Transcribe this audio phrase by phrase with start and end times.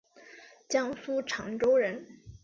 [0.67, 2.03] 江苏长洲人。